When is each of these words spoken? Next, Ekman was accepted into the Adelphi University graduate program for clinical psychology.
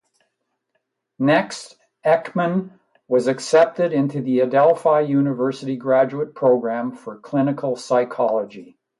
Next, 1.19 1.77
Ekman 2.03 2.71
was 3.07 3.27
accepted 3.27 3.93
into 3.93 4.19
the 4.19 4.39
Adelphi 4.39 5.03
University 5.07 5.75
graduate 5.77 6.33
program 6.33 6.91
for 6.91 7.19
clinical 7.19 7.75
psychology. 7.75 8.79